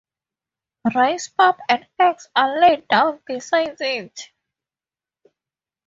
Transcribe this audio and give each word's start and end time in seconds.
Rice 0.95 1.27
pap 1.27 1.59
and 1.69 1.85
eggs 1.99 2.27
are 2.35 2.59
laid 2.59 2.87
down 2.87 3.21
beside 3.27 3.79
it. 3.81 4.31